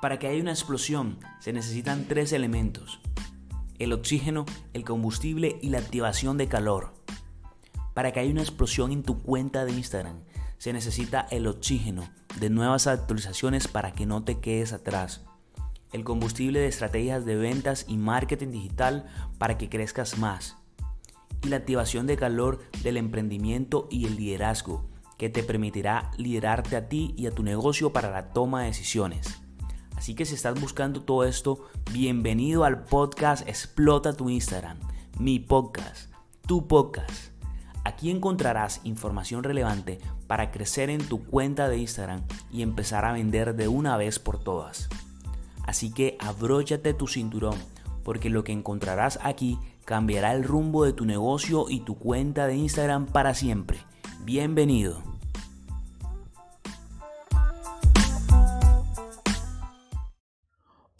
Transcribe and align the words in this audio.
Para 0.00 0.18
que 0.18 0.28
haya 0.28 0.40
una 0.40 0.52
explosión 0.52 1.18
se 1.40 1.52
necesitan 1.52 2.06
tres 2.08 2.32
elementos. 2.32 3.00
El 3.78 3.92
oxígeno, 3.92 4.46
el 4.72 4.84
combustible 4.84 5.58
y 5.60 5.68
la 5.68 5.78
activación 5.78 6.38
de 6.38 6.48
calor. 6.48 6.94
Para 7.92 8.10
que 8.10 8.20
haya 8.20 8.30
una 8.30 8.40
explosión 8.40 8.92
en 8.92 9.02
tu 9.02 9.20
cuenta 9.22 9.66
de 9.66 9.72
Instagram 9.72 10.20
se 10.56 10.72
necesita 10.72 11.26
el 11.30 11.46
oxígeno 11.46 12.08
de 12.38 12.48
nuevas 12.48 12.86
actualizaciones 12.86 13.68
para 13.68 13.92
que 13.92 14.06
no 14.06 14.24
te 14.24 14.40
quedes 14.40 14.72
atrás. 14.72 15.22
El 15.92 16.04
combustible 16.04 16.60
de 16.60 16.68
estrategias 16.68 17.26
de 17.26 17.36
ventas 17.36 17.84
y 17.86 17.98
marketing 17.98 18.52
digital 18.52 19.06
para 19.38 19.58
que 19.58 19.68
crezcas 19.68 20.18
más. 20.18 20.56
Y 21.42 21.48
la 21.48 21.56
activación 21.56 22.06
de 22.06 22.16
calor 22.16 22.60
del 22.82 22.96
emprendimiento 22.96 23.86
y 23.90 24.06
el 24.06 24.16
liderazgo 24.16 24.88
que 25.18 25.28
te 25.28 25.42
permitirá 25.42 26.10
liderarte 26.16 26.76
a 26.76 26.88
ti 26.88 27.14
y 27.18 27.26
a 27.26 27.32
tu 27.32 27.42
negocio 27.42 27.92
para 27.92 28.10
la 28.10 28.32
toma 28.32 28.62
de 28.62 28.68
decisiones. 28.68 29.42
Así 30.00 30.14
que 30.14 30.24
si 30.24 30.34
estás 30.34 30.58
buscando 30.58 31.02
todo 31.02 31.24
esto, 31.24 31.66
bienvenido 31.92 32.64
al 32.64 32.84
podcast 32.84 33.46
Explota 33.46 34.14
tu 34.14 34.30
Instagram, 34.30 34.78
mi 35.18 35.40
podcast, 35.40 36.10
tu 36.46 36.66
podcast. 36.66 37.34
Aquí 37.84 38.10
encontrarás 38.10 38.80
información 38.84 39.44
relevante 39.44 39.98
para 40.26 40.52
crecer 40.52 40.88
en 40.88 41.06
tu 41.06 41.22
cuenta 41.22 41.68
de 41.68 41.76
Instagram 41.76 42.22
y 42.50 42.62
empezar 42.62 43.04
a 43.04 43.12
vender 43.12 43.54
de 43.54 43.68
una 43.68 43.98
vez 43.98 44.18
por 44.18 44.42
todas. 44.42 44.88
Así 45.66 45.92
que 45.92 46.16
abróchate 46.18 46.94
tu 46.94 47.06
cinturón, 47.06 47.58
porque 48.02 48.30
lo 48.30 48.42
que 48.42 48.52
encontrarás 48.52 49.18
aquí 49.22 49.58
cambiará 49.84 50.32
el 50.32 50.44
rumbo 50.44 50.86
de 50.86 50.94
tu 50.94 51.04
negocio 51.04 51.66
y 51.68 51.80
tu 51.80 51.98
cuenta 51.98 52.46
de 52.46 52.56
Instagram 52.56 53.04
para 53.04 53.34
siempre. 53.34 53.76
Bienvenido. 54.24 55.19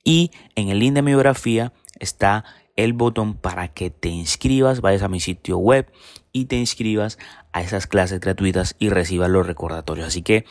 y 0.04 0.32
en 0.56 0.70
el 0.70 0.80
link 0.80 0.96
de 0.96 1.04
mi 1.04 1.12
biografía 1.12 1.74
está 2.00 2.44
el 2.76 2.94
botón 2.94 3.36
para 3.36 3.68
que 3.70 3.90
te 3.90 4.10
inscribas, 4.10 4.82
vayas 4.82 5.02
a 5.02 5.08
mi 5.08 5.20
sitio 5.20 5.58
web 5.58 5.92
y 6.32 6.46
te 6.46 6.56
inscribas 6.56 7.18
a 7.52 7.62
esas 7.62 7.88
clases 7.88 8.20
gratuitas 8.20 8.76
y 8.80 8.90
recibas 8.90 9.30
los 9.30 9.46
recordatorios. 9.46 10.08
Así 10.08 10.22
que 10.22 10.46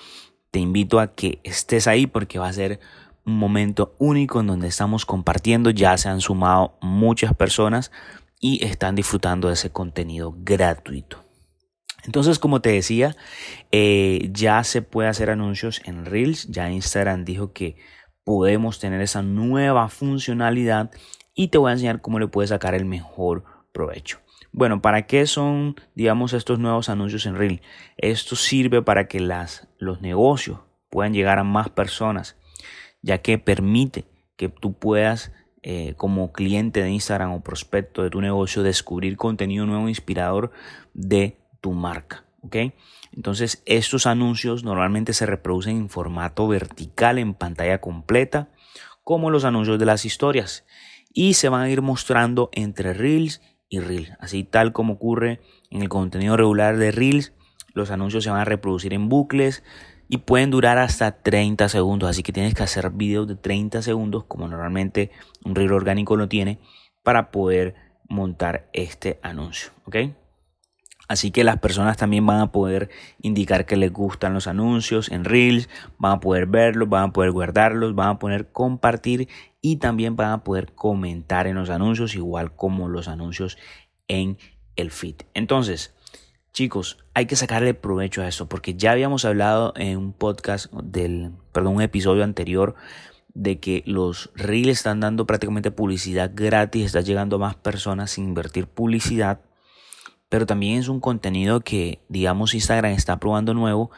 te 0.51 0.59
invito 0.59 1.01
a 1.01 1.13
que 1.13 1.41
estés 1.45 1.87
ahí 1.87 2.07
porque 2.07 2.39
va 2.39 2.49
a 2.49 2.53
ser 2.53 2.81
un 3.25 3.39
momento 3.39 3.95
único 3.99 4.41
en 4.41 4.47
donde 4.47 4.69
estamos 4.69 5.07
compartiendo. 5.07 5.71
Ya 5.71 5.97
se 5.97 6.09
han 6.09 6.21
sumado 6.21 6.79
muchas 6.81 7.35
personas 7.35 7.91
y 8.41 8.65
están 8.65 8.95
disfrutando 8.95 9.49
de 9.49 9.55
ese 9.55 9.71
contenido 9.71 10.35
gratuito. 10.39 11.25
Entonces, 12.05 12.39
como 12.39 12.61
te 12.61 12.71
decía, 12.71 13.17
eh, 13.73 14.31
ya 14.33 14.65
se 14.65 14.81
puede 14.81 15.09
hacer 15.09 15.31
anuncios 15.31 15.83
en 15.85 16.07
Reels. 16.07 16.49
Ya 16.49 16.71
Instagram 16.71 17.25
dijo 17.25 17.53
que 17.53 17.77
podemos 18.25 18.79
tener 18.79 19.03
esa 19.03 19.23
nueva 19.23 19.89
funcionalidad 19.89 20.91
y 21.41 21.49
te 21.49 21.57
voy 21.57 21.71
a 21.71 21.73
enseñar 21.73 22.03
cómo 22.03 22.19
le 22.19 22.29
puedes 22.29 22.51
sacar 22.51 22.75
el 22.75 22.85
mejor 22.85 23.45
provecho. 23.73 24.19
Bueno, 24.53 24.83
¿para 24.83 25.07
qué 25.07 25.25
son, 25.25 25.75
digamos, 25.95 26.35
estos 26.35 26.59
nuevos 26.59 26.91
anuncios 26.91 27.25
en 27.25 27.35
Reel? 27.35 27.63
Esto 27.97 28.37
sirve 28.37 28.83
para 28.83 29.09
que 29.09 29.21
las, 29.21 29.67
los 29.79 30.03
negocios 30.03 30.59
puedan 30.91 31.15
llegar 31.15 31.39
a 31.39 31.45
más 31.45 31.71
personas 31.71 32.37
ya 33.01 33.23
que 33.23 33.39
permite 33.39 34.05
que 34.37 34.51
tú 34.51 34.75
puedas 34.75 35.33
eh, 35.63 35.95
como 35.97 36.31
cliente 36.31 36.83
de 36.83 36.91
Instagram 36.91 37.33
o 37.33 37.41
prospecto 37.41 38.03
de 38.03 38.11
tu 38.11 38.21
negocio 38.21 38.63
descubrir 38.63 39.17
contenido 39.17 39.65
nuevo 39.65 39.89
inspirador 39.89 40.51
de 40.93 41.39
tu 41.63 41.73
marca. 41.73 42.27
¿ok? 42.43 42.57
Entonces 43.13 43.63
estos 43.65 44.07
anuncios 44.07 44.63
normalmente 44.63 45.15
se 45.15 45.25
reproducen 45.25 45.79
en 45.79 45.89
formato 45.89 46.47
vertical 46.49 47.17
en 47.17 47.33
pantalla 47.33 47.81
completa 47.81 48.51
como 49.05 49.31
los 49.31 49.47
anuncios 49.47 49.79
de 49.79 49.87
las 49.87 50.05
historias 50.05 50.67
y 51.13 51.35
se 51.35 51.49
van 51.49 51.63
a 51.63 51.71
ir 51.71 51.83
mostrando 51.83 52.51
entre 52.53 52.95
Reels 52.95 53.41
y 53.69 53.81
Reels. 53.81 54.13
Así 54.19 54.45
tal 54.45 54.73
como 54.73 54.95
ocurre 54.95 55.41
en 55.71 55.83
el 55.83 55.89
contenido 55.89 56.37
regular 56.37 56.77
de 56.77 56.91
Reels, 56.91 57.33
los 57.75 57.91
anuncios 57.91 58.25
se 58.25 58.31
van 58.31 58.41
a 58.41 58.45
reproducir 58.45 58.95
en 58.95 59.09
bucles 59.09 59.63
y 60.09 60.19
pueden 60.19 60.51
durar 60.51 60.79
hasta 60.79 61.23
30 61.23 61.69
segundos. 61.69 62.11
Así 62.11 62.23
que 62.23 62.33
tienes 62.33 62.55
que 62.55 62.63
hacer 62.63 62.91
videos 62.91 63.29
de 63.29 63.37
30 63.37 63.83
segundos, 63.83 64.25
como 64.25 64.49
normalmente 64.49 65.11
un 65.45 65.55
reel 65.55 65.73
orgánico 65.73 66.17
lo 66.17 66.29
tiene, 66.29 66.59
para 67.03 67.31
poder 67.31 67.75
montar 68.09 68.69
este 68.73 69.21
anuncio. 69.23 69.71
¿ok? 69.85 69.97
Así 71.11 71.33
que 71.33 71.43
las 71.43 71.59
personas 71.59 71.97
también 71.97 72.25
van 72.25 72.39
a 72.39 72.53
poder 72.53 72.89
indicar 73.21 73.67
que 73.67 73.75
les 73.75 73.93
gustan 73.93 74.33
los 74.33 74.47
anuncios 74.47 75.11
en 75.11 75.25
Reels, 75.25 75.69
van 75.99 76.13
a 76.13 76.21
poder 76.21 76.47
verlos, 76.47 76.89
van 76.89 77.09
a 77.09 77.13
poder 77.13 77.33
guardarlos, 77.33 77.97
van 77.97 78.11
a 78.11 78.19
poder 78.21 78.53
compartir 78.53 79.29
y 79.61 79.79
también 79.79 80.15
van 80.15 80.31
a 80.31 80.45
poder 80.45 80.73
comentar 80.73 81.49
en 81.49 81.57
los 81.57 81.69
anuncios, 81.69 82.15
igual 82.15 82.55
como 82.55 82.89
los 82.89 83.09
anuncios 83.09 83.59
en 84.07 84.39
el 84.77 84.93
feed. 84.93 85.17
Entonces, 85.35 85.97
Chicos, 86.53 86.99
hay 87.13 87.27
que 87.27 87.35
sacarle 87.35 87.75
provecho 87.75 88.23
a 88.23 88.29
esto 88.29 88.49
porque 88.49 88.75
ya 88.75 88.93
habíamos 88.93 89.25
hablado 89.25 89.73
en 89.75 89.99
un 89.99 90.13
podcast 90.13 90.73
del, 90.73 91.33
perdón, 91.51 91.75
un 91.75 91.83
episodio 91.83 92.23
anterior 92.23 92.77
de 93.35 93.59
que 93.59 93.83
los 93.85 94.31
reels 94.37 94.79
están 94.79 95.01
dando 95.01 95.27
prácticamente 95.27 95.73
publicidad 95.73 96.31
gratis, 96.33 96.87
está 96.87 97.01
llegando 97.01 97.35
a 97.37 97.41
más 97.41 97.57
personas 97.57 98.13
sin 98.13 98.27
invertir 98.27 98.69
publicidad, 98.69 99.41
pero 100.31 100.47
también 100.47 100.79
es 100.79 100.89
un 100.89 101.01
contenido 101.01 101.61
que, 101.61 102.01
digamos, 102.09 102.55
Instagram 102.55 102.93
está 102.93 103.19
probando 103.19 103.53
nuevo 103.53 103.91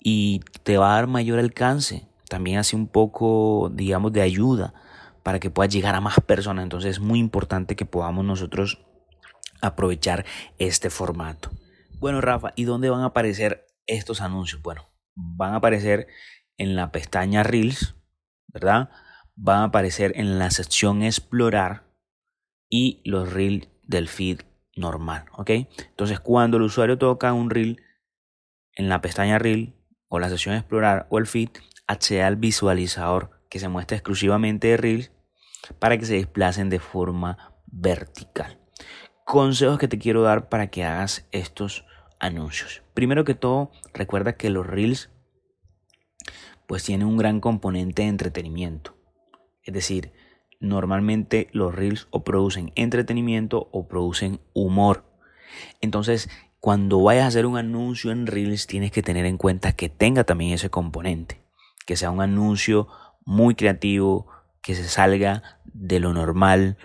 y 0.00 0.40
te 0.64 0.76
va 0.76 0.92
a 0.92 0.96
dar 0.96 1.06
mayor 1.06 1.38
alcance. 1.38 2.08
También 2.28 2.58
hace 2.58 2.74
un 2.74 2.88
poco, 2.88 3.70
digamos, 3.72 4.12
de 4.12 4.20
ayuda 4.20 4.74
para 5.22 5.38
que 5.38 5.48
puedas 5.48 5.72
llegar 5.72 5.94
a 5.94 6.00
más 6.00 6.16
personas. 6.26 6.64
Entonces 6.64 6.96
es 6.96 7.00
muy 7.00 7.20
importante 7.20 7.76
que 7.76 7.84
podamos 7.84 8.24
nosotros 8.24 8.84
aprovechar 9.62 10.26
este 10.58 10.90
formato. 10.90 11.50
Bueno, 12.00 12.20
Rafa, 12.20 12.52
¿y 12.56 12.64
dónde 12.64 12.90
van 12.90 13.02
a 13.02 13.06
aparecer 13.06 13.64
estos 13.86 14.20
anuncios? 14.20 14.60
Bueno, 14.62 14.90
van 15.14 15.52
a 15.52 15.56
aparecer 15.58 16.08
en 16.58 16.74
la 16.74 16.90
pestaña 16.90 17.44
Reels, 17.44 17.94
¿verdad? 18.48 18.90
Van 19.36 19.60
a 19.60 19.64
aparecer 19.66 20.14
en 20.16 20.40
la 20.40 20.50
sección 20.50 21.04
Explorar 21.04 21.84
y 22.68 23.02
los 23.04 23.32
Reels 23.32 23.68
del 23.84 24.08
feed 24.08 24.40
normal, 24.76 25.24
¿ok? 25.32 25.50
Entonces 25.50 26.20
cuando 26.20 26.58
el 26.58 26.64
usuario 26.64 26.98
toca 26.98 27.32
un 27.32 27.50
reel 27.50 27.82
en 28.74 28.88
la 28.88 29.00
pestaña 29.00 29.38
reel 29.38 29.74
o 30.08 30.18
la 30.18 30.28
sesión 30.28 30.54
explorar 30.54 31.06
o 31.10 31.18
el 31.18 31.26
feed, 31.26 31.48
accede 31.86 32.22
al 32.22 32.36
visualizador 32.36 33.42
que 33.48 33.58
se 33.58 33.68
muestra 33.68 33.96
exclusivamente 33.96 34.68
de 34.68 34.76
reels 34.76 35.12
para 35.78 35.98
que 35.98 36.06
se 36.06 36.14
desplacen 36.14 36.68
de 36.68 36.78
forma 36.78 37.54
vertical. 37.66 38.60
Consejos 39.24 39.78
que 39.78 39.88
te 39.88 39.98
quiero 39.98 40.22
dar 40.22 40.48
para 40.48 40.68
que 40.68 40.84
hagas 40.84 41.26
estos 41.32 41.84
anuncios. 42.20 42.82
Primero 42.94 43.24
que 43.24 43.34
todo, 43.34 43.72
recuerda 43.92 44.36
que 44.36 44.50
los 44.50 44.66
reels 44.66 45.10
pues 46.66 46.84
tienen 46.84 47.06
un 47.06 47.16
gran 47.16 47.40
componente 47.40 48.02
de 48.02 48.08
entretenimiento. 48.08 48.96
Es 49.62 49.74
decir, 49.74 50.12
normalmente 50.60 51.48
los 51.52 51.74
reels 51.74 52.08
o 52.10 52.24
producen 52.24 52.72
entretenimiento 52.74 53.68
o 53.72 53.88
producen 53.88 54.40
humor. 54.52 55.04
Entonces, 55.80 56.28
cuando 56.60 57.02
vayas 57.02 57.24
a 57.24 57.28
hacer 57.28 57.46
un 57.46 57.56
anuncio 57.56 58.10
en 58.10 58.26
reels, 58.26 58.66
tienes 58.66 58.90
que 58.90 59.02
tener 59.02 59.26
en 59.26 59.36
cuenta 59.36 59.72
que 59.72 59.88
tenga 59.88 60.24
también 60.24 60.52
ese 60.52 60.70
componente. 60.70 61.40
Que 61.86 61.96
sea 61.96 62.10
un 62.10 62.20
anuncio 62.20 62.88
muy 63.24 63.54
creativo, 63.54 64.26
que 64.62 64.74
se 64.74 64.84
salga 64.84 65.60
de 65.64 66.00
lo 66.00 66.12
normal, 66.12 66.76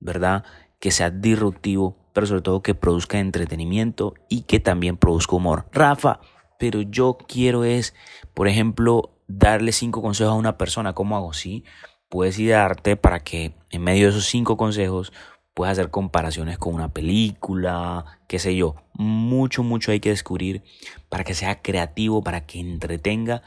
¿verdad? 0.00 0.44
Que 0.80 0.90
sea 0.90 1.10
disruptivo, 1.10 1.96
pero 2.12 2.26
sobre 2.26 2.42
todo 2.42 2.62
que 2.62 2.74
produzca 2.74 3.18
entretenimiento 3.18 4.14
y 4.28 4.42
que 4.42 4.60
también 4.60 4.96
produzca 4.96 5.36
humor. 5.36 5.66
Rafa, 5.72 6.20
pero 6.58 6.82
yo 6.82 7.16
quiero 7.26 7.64
es, 7.64 7.94
por 8.34 8.48
ejemplo, 8.48 9.18
darle 9.28 9.72
cinco 9.72 10.02
consejos 10.02 10.32
a 10.32 10.36
una 10.36 10.58
persona. 10.58 10.92
¿Cómo 10.92 11.16
hago? 11.16 11.32
Sí, 11.32 11.64
puedes 12.12 12.38
idearte 12.38 12.96
para 12.96 13.20
que 13.20 13.54
en 13.70 13.82
medio 13.82 14.04
de 14.04 14.10
esos 14.10 14.26
cinco 14.26 14.58
consejos 14.58 15.14
puedas 15.54 15.78
hacer 15.78 15.90
comparaciones 15.90 16.58
con 16.58 16.74
una 16.74 16.92
película, 16.92 18.20
qué 18.28 18.38
sé 18.38 18.54
yo. 18.54 18.74
Mucho, 18.92 19.62
mucho 19.62 19.92
hay 19.92 20.00
que 20.00 20.10
descubrir 20.10 20.62
para 21.08 21.24
que 21.24 21.32
sea 21.32 21.62
creativo, 21.62 22.22
para 22.22 22.44
que 22.44 22.60
entretenga 22.60 23.40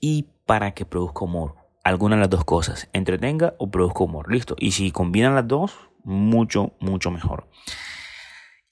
y 0.00 0.26
para 0.46 0.70
que 0.70 0.84
produzca 0.84 1.24
humor. 1.24 1.56
Alguna 1.82 2.14
de 2.14 2.20
las 2.20 2.30
dos 2.30 2.44
cosas, 2.44 2.88
entretenga 2.92 3.54
o 3.58 3.72
produzca 3.72 4.04
humor. 4.04 4.30
Listo. 4.30 4.54
Y 4.56 4.70
si 4.70 4.92
combinan 4.92 5.34
las 5.34 5.48
dos, 5.48 5.72
mucho, 6.04 6.74
mucho 6.78 7.10
mejor. 7.10 7.48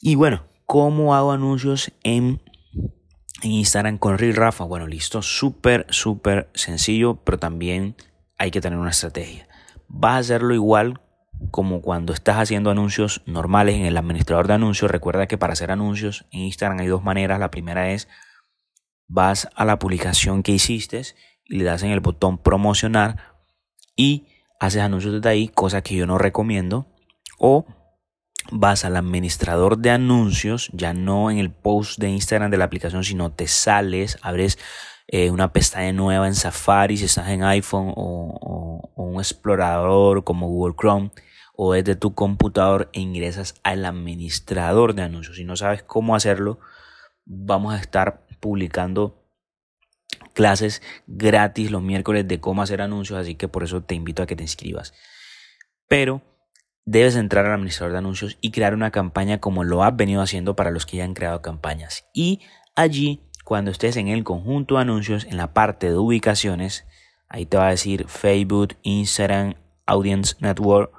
Y 0.00 0.14
bueno, 0.14 0.44
¿cómo 0.64 1.12
hago 1.16 1.32
anuncios 1.32 1.90
en, 2.04 2.40
Instagram 3.42 3.98
con 3.98 4.16
Real 4.16 4.36
Rafa? 4.36 4.62
Bueno, 4.62 4.86
listo. 4.86 5.22
Súper, 5.22 5.88
súper 5.90 6.48
sencillo, 6.54 7.16
pero 7.16 7.40
también 7.40 7.96
hay 8.40 8.50
que 8.50 8.62
tener 8.62 8.78
una 8.78 8.90
estrategia. 8.90 9.46
Vas 9.86 10.14
a 10.14 10.18
hacerlo 10.18 10.54
igual 10.54 11.02
como 11.50 11.82
cuando 11.82 12.14
estás 12.14 12.36
haciendo 12.36 12.70
anuncios 12.70 13.22
normales 13.26 13.76
en 13.76 13.84
el 13.84 13.98
administrador 13.98 14.48
de 14.48 14.54
anuncios. 14.54 14.90
Recuerda 14.90 15.26
que 15.26 15.36
para 15.36 15.52
hacer 15.52 15.70
anuncios 15.70 16.24
en 16.30 16.40
Instagram 16.40 16.80
hay 16.80 16.86
dos 16.86 17.04
maneras. 17.04 17.38
La 17.38 17.50
primera 17.50 17.90
es 17.90 18.08
vas 19.08 19.50
a 19.54 19.66
la 19.66 19.78
publicación 19.78 20.42
que 20.42 20.52
hiciste 20.52 21.02
y 21.44 21.58
le 21.58 21.64
das 21.64 21.82
en 21.82 21.90
el 21.90 22.00
botón 22.00 22.38
promocionar 22.38 23.18
y 23.94 24.26
haces 24.58 24.80
anuncios 24.80 25.12
desde 25.12 25.28
ahí, 25.28 25.48
cosa 25.48 25.82
que 25.82 25.94
yo 25.94 26.06
no 26.06 26.16
recomiendo. 26.16 26.86
O 27.38 27.66
vas 28.52 28.86
al 28.86 28.96
administrador 28.96 29.76
de 29.76 29.90
anuncios, 29.90 30.70
ya 30.72 30.94
no 30.94 31.30
en 31.30 31.36
el 31.36 31.50
post 31.50 31.98
de 31.98 32.08
Instagram 32.08 32.50
de 32.50 32.56
la 32.56 32.64
aplicación, 32.64 33.04
sino 33.04 33.32
te 33.32 33.46
sales, 33.48 34.18
abres 34.22 34.58
eh, 35.12 35.32
una 35.32 35.52
pestaña 35.52 35.92
nueva 35.92 36.28
en 36.28 36.36
Safari 36.36 36.96
si 36.96 37.06
estás 37.06 37.28
en 37.30 37.42
iPhone 37.42 37.92
o, 37.96 38.92
un 38.94 39.16
explorador 39.16 40.22
como 40.22 40.46
Google 40.46 40.76
Chrome 40.78 41.10
o 41.56 41.72
desde 41.72 41.96
tu 41.96 42.14
computador 42.14 42.88
e 42.92 43.00
ingresas 43.00 43.56
al 43.64 43.84
administrador 43.84 44.94
de 44.94 45.02
anuncios. 45.02 45.36
Si 45.36 45.44
no 45.44 45.56
sabes 45.56 45.82
cómo 45.82 46.14
hacerlo, 46.14 46.60
vamos 47.24 47.74
a 47.74 47.80
estar 47.80 48.24
publicando 48.38 49.26
clases 50.32 50.80
gratis 51.08 51.72
los 51.72 51.82
miércoles 51.82 52.28
de 52.28 52.38
cómo 52.38 52.62
hacer 52.62 52.80
anuncios, 52.80 53.18
así 53.18 53.34
que 53.34 53.48
por 53.48 53.64
eso 53.64 53.82
te 53.82 53.96
invito 53.96 54.22
a 54.22 54.26
que 54.26 54.36
te 54.36 54.44
inscribas. 54.44 54.94
Pero 55.88 56.22
debes 56.84 57.16
entrar 57.16 57.46
al 57.46 57.54
administrador 57.54 57.92
de 57.92 57.98
anuncios 57.98 58.38
y 58.40 58.52
crear 58.52 58.74
una 58.74 58.92
campaña 58.92 59.40
como 59.40 59.64
lo 59.64 59.82
has 59.82 59.96
venido 59.96 60.22
haciendo 60.22 60.54
para 60.54 60.70
los 60.70 60.86
que 60.86 60.98
ya 60.98 61.04
han 61.04 61.14
creado 61.14 61.42
campañas. 61.42 62.06
Y 62.14 62.42
allí 62.76 63.28
cuando 63.50 63.72
estés 63.72 63.96
en 63.96 64.06
el 64.06 64.22
conjunto 64.22 64.76
de 64.76 64.82
anuncios, 64.82 65.24
en 65.24 65.36
la 65.36 65.52
parte 65.52 65.90
de 65.90 65.96
ubicaciones, 65.96 66.86
ahí 67.28 67.46
te 67.46 67.56
va 67.56 67.66
a 67.66 67.70
decir 67.70 68.06
Facebook, 68.06 68.76
Instagram, 68.82 69.54
Audience 69.86 70.36
Network 70.38 70.92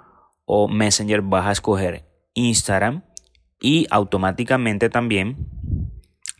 o 0.44 0.68
Messenger, 0.68 1.21
vas 1.21 1.45
a 1.45 1.53
escoger 1.53 2.03
Instagram 2.33 3.06
y 3.62 3.88
automáticamente 3.89 4.89
también 4.89 5.48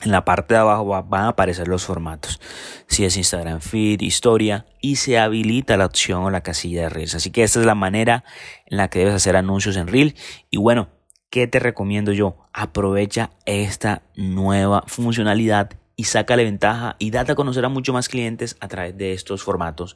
en 0.02 0.12
la 0.12 0.26
parte 0.26 0.54
de 0.54 0.60
abajo 0.60 0.84
van 0.84 1.24
a 1.24 1.28
aparecer 1.30 1.70
los 1.70 1.86
formatos. 1.86 2.42
Si 2.88 3.06
es 3.06 3.16
Instagram 3.16 3.62
Feed, 3.62 4.02
historia 4.02 4.66
y 4.82 4.98
se 4.98 5.18
habilita 5.18 5.78
la 5.78 5.86
opción 5.86 6.24
o 6.24 6.30
la 6.30 6.44
casilla 6.44 6.82
de 6.82 6.90
Reels. 6.90 7.16
Así 7.16 7.32
que 7.32 7.44
esta 7.44 7.62
es 7.62 7.66
la 7.66 7.74
manera 7.76 8.26
en 8.66 8.76
la 8.76 8.90
que 8.90 9.00
debes 9.00 9.14
hacer 9.14 9.38
anuncios 9.38 9.78
en 9.78 9.88
Reel. 9.88 10.16
Y 10.50 10.58
bueno, 10.58 10.90
¿qué 11.30 11.48
te 11.48 11.60
recomiendo 11.60 12.12
yo? 12.12 12.36
Aprovecha 12.52 13.30
esta 13.46 14.02
nueva 14.18 14.84
funcionalidad 14.88 15.78
y 15.96 16.06
sácale 16.06 16.44
ventaja 16.44 16.96
y 17.00 17.12
date 17.12 17.34
a 17.34 17.36
conocer 17.36 17.66
a 17.66 17.70
mucho 17.70 17.94
más 17.94 18.10
clientes 18.10 18.58
a 18.60 18.68
través 18.68 18.98
de 18.98 19.14
estos 19.14 19.44
formatos 19.44 19.96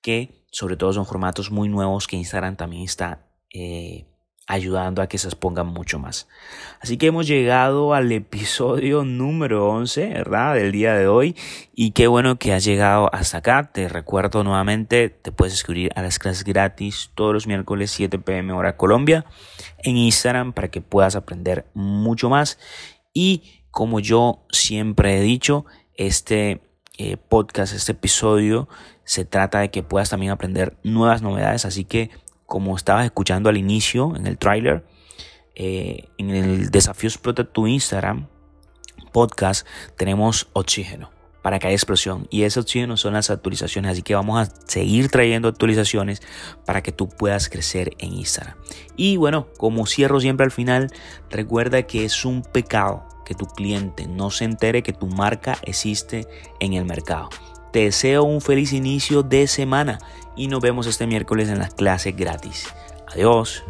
que 0.00 0.44
sobre 0.50 0.76
todo 0.76 0.92
son 0.92 1.06
formatos 1.06 1.50
muy 1.50 1.68
nuevos 1.68 2.06
que 2.06 2.16
Instagram 2.16 2.56
también 2.56 2.84
está 2.84 3.26
eh, 3.52 4.06
ayudando 4.46 5.02
a 5.02 5.08
que 5.08 5.18
se 5.18 5.26
expongan 5.26 5.66
mucho 5.66 5.98
más. 5.98 6.28
Así 6.80 6.96
que 6.96 7.08
hemos 7.08 7.26
llegado 7.26 7.94
al 7.94 8.10
episodio 8.12 9.04
número 9.04 9.68
11, 9.68 10.06
¿verdad? 10.06 10.54
Del 10.54 10.70
día 10.70 10.94
de 10.94 11.08
hoy. 11.08 11.34
Y 11.74 11.90
qué 11.90 12.06
bueno 12.06 12.38
que 12.38 12.52
has 12.52 12.64
llegado 12.64 13.12
hasta 13.12 13.38
acá. 13.38 13.70
Te 13.72 13.88
recuerdo 13.88 14.44
nuevamente, 14.44 15.08
te 15.10 15.32
puedes 15.32 15.54
escribir 15.54 15.90
a 15.96 16.02
las 16.02 16.18
clases 16.18 16.44
gratis 16.44 17.10
todos 17.14 17.34
los 17.34 17.46
miércoles 17.46 17.90
7 17.90 18.18
pm 18.20 18.52
hora 18.52 18.76
Colombia 18.76 19.26
en 19.78 19.96
Instagram 19.96 20.52
para 20.52 20.68
que 20.68 20.80
puedas 20.80 21.16
aprender 21.16 21.66
mucho 21.74 22.30
más. 22.30 22.58
Y 23.12 23.64
como 23.76 24.00
yo 24.00 24.38
siempre 24.48 25.18
he 25.18 25.20
dicho, 25.20 25.66
este 25.96 26.62
eh, 26.96 27.18
podcast, 27.18 27.74
este 27.74 27.92
episodio, 27.92 28.70
se 29.04 29.26
trata 29.26 29.58
de 29.58 29.70
que 29.70 29.82
puedas 29.82 30.08
también 30.08 30.32
aprender 30.32 30.78
nuevas 30.82 31.20
novedades. 31.20 31.66
Así 31.66 31.84
que, 31.84 32.08
como 32.46 32.74
estabas 32.74 33.04
escuchando 33.04 33.50
al 33.50 33.58
inicio 33.58 34.16
en 34.16 34.26
el 34.26 34.38
trailer, 34.38 34.86
eh, 35.54 36.08
en 36.16 36.30
el 36.30 36.70
desafío 36.70 37.08
Explota 37.10 37.44
tu 37.44 37.66
Instagram 37.66 38.28
podcast, 39.12 39.66
tenemos 39.98 40.48
oxígeno 40.54 41.15
para 41.46 41.58
haya 41.58 41.70
explosión. 41.70 42.26
Y 42.28 42.42
ese 42.42 42.58
oxígeno 42.58 42.96
son 42.96 43.12
las 43.12 43.30
actualizaciones. 43.30 43.92
Así 43.92 44.02
que 44.02 44.16
vamos 44.16 44.40
a 44.40 44.52
seguir 44.66 45.10
trayendo 45.10 45.46
actualizaciones 45.46 46.20
para 46.64 46.82
que 46.82 46.90
tú 46.90 47.08
puedas 47.08 47.48
crecer 47.48 47.92
en 47.98 48.14
Instagram. 48.14 48.56
Y 48.96 49.16
bueno, 49.16 49.46
como 49.56 49.86
cierro 49.86 50.18
siempre 50.18 50.42
al 50.42 50.50
final, 50.50 50.90
recuerda 51.30 51.84
que 51.84 52.04
es 52.04 52.24
un 52.24 52.42
pecado 52.42 53.04
que 53.24 53.36
tu 53.36 53.46
cliente 53.46 54.08
no 54.08 54.30
se 54.30 54.42
entere 54.42 54.82
que 54.82 54.92
tu 54.92 55.06
marca 55.06 55.56
existe 55.62 56.26
en 56.58 56.72
el 56.72 56.84
mercado. 56.84 57.28
Te 57.72 57.84
deseo 57.84 58.24
un 58.24 58.40
feliz 58.40 58.72
inicio 58.72 59.22
de 59.22 59.46
semana 59.46 60.00
y 60.34 60.48
nos 60.48 60.60
vemos 60.60 60.88
este 60.88 61.06
miércoles 61.06 61.48
en 61.48 61.60
las 61.60 61.74
clases 61.74 62.16
gratis. 62.16 62.66
Adiós. 63.06 63.62